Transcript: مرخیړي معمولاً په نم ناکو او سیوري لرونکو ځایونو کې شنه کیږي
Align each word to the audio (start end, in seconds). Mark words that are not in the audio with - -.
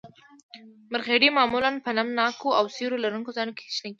مرخیړي 0.91 1.29
معمولاً 1.37 1.71
په 1.83 1.89
نم 1.97 2.09
ناکو 2.19 2.49
او 2.59 2.65
سیوري 2.75 2.97
لرونکو 3.05 3.35
ځایونو 3.35 3.53
کې 3.57 3.63
شنه 3.65 3.75
کیږي 3.75 3.89